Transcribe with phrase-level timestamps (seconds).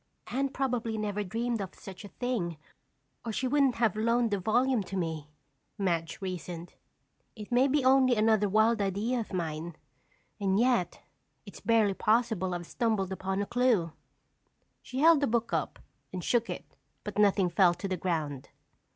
[0.25, 2.57] "Anne probably never dreamed of such a thing
[3.23, 5.29] or she wouldn't have loaned the volume to me,"
[5.77, 6.73] Madge reasoned.
[7.35, 9.75] "It may be only another wild idea of mine
[10.39, 11.03] and yet
[11.45, 13.93] it's barely possible I've stumbled upon a clue."
[14.81, 15.77] She held the book up
[16.11, 18.49] and shook it but nothing fell to the ground.